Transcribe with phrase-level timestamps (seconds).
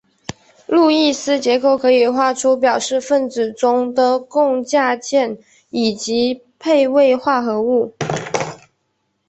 [0.65, 5.37] 路易斯结构可以画出表示分子中的共价键
[5.69, 7.93] 以及配位化合物。